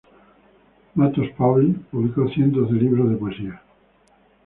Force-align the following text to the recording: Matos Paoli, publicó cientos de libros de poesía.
Matos 0.95 1.29
Paoli, 1.37 1.73
publicó 1.91 2.27
cientos 2.29 2.71
de 2.71 2.75
libros 2.79 3.07
de 3.07 3.17
poesía. 3.17 3.61